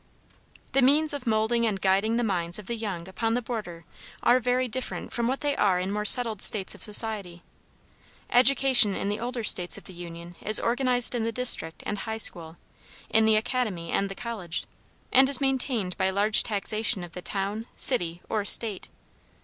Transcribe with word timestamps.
The 0.71 0.81
means 0.81 1.13
of 1.13 1.27
moulding 1.27 1.67
and 1.67 1.79
guiding 1.79 2.17
the 2.17 2.23
minds 2.23 2.57
of 2.57 2.65
the 2.65 2.75
young 2.75 3.07
upon 3.07 3.35
the 3.35 3.41
border 3.43 3.85
are 4.23 4.39
very 4.39 4.67
different 4.67 5.13
from 5.13 5.27
what 5.27 5.41
they 5.41 5.55
are 5.55 5.79
in 5.79 5.91
more 5.91 6.05
settled 6.05 6.41
states 6.41 6.73
of 6.73 6.81
society. 6.81 7.43
Education 8.31 8.95
in 8.95 9.09
the 9.09 9.19
older 9.19 9.43
states 9.43 9.77
of 9.77 9.83
the 9.83 9.93
Union 9.93 10.37
is 10.41 10.59
organized 10.59 11.13
in 11.13 11.23
the 11.23 11.31
district 11.31 11.83
and 11.85 11.99
high 11.99 12.17
school, 12.17 12.57
in 13.11 13.25
the 13.25 13.35
academy 13.35 13.91
and 13.91 14.09
the 14.09 14.15
college, 14.15 14.65
and 15.11 15.29
is 15.29 15.39
maintained 15.39 15.95
by 15.97 16.09
large 16.09 16.41
taxation 16.41 17.03
of 17.03 17.11
the 17.11 17.21
town, 17.21 17.67
city, 17.75 18.23
or 18.27 18.43
state. 18.43 18.89